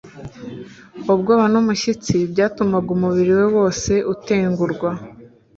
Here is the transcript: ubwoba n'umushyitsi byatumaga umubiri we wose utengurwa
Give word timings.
ubwoba 1.13 1.45
n'umushyitsi 1.53 2.15
byatumaga 2.31 2.89
umubiri 2.97 3.31
we 3.39 3.45
wose 3.55 3.91
utengurwa 4.13 4.89